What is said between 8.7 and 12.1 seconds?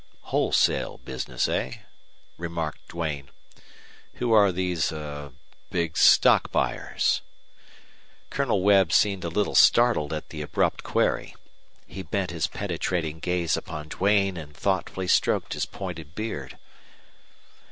seemed a little startled at the abrupt query. He